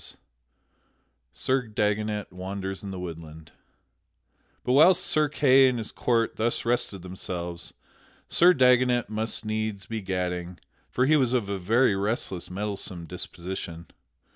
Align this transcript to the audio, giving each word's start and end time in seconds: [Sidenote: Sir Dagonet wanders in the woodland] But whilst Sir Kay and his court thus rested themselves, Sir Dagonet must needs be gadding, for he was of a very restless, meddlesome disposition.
[Sidenote: 0.03 0.19
Sir 1.31 1.67
Dagonet 1.67 2.33
wanders 2.33 2.81
in 2.81 2.89
the 2.89 2.97
woodland] 2.99 3.51
But 4.63 4.71
whilst 4.73 5.03
Sir 5.03 5.29
Kay 5.29 5.69
and 5.69 5.77
his 5.77 5.91
court 5.91 6.37
thus 6.37 6.65
rested 6.65 7.03
themselves, 7.03 7.75
Sir 8.27 8.55
Dagonet 8.55 9.11
must 9.11 9.45
needs 9.45 9.85
be 9.85 10.01
gadding, 10.01 10.57
for 10.89 11.05
he 11.05 11.17
was 11.17 11.33
of 11.33 11.49
a 11.49 11.59
very 11.59 11.95
restless, 11.95 12.49
meddlesome 12.49 13.05
disposition. 13.05 13.89